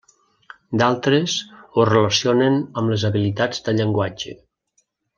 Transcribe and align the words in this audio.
D'altres 0.81 1.35
ho 1.77 1.85
relacionen 1.91 2.57
amb 2.83 2.95
les 2.95 3.07
habilitats 3.13 3.63
de 3.69 3.77
llenguatge. 3.81 4.39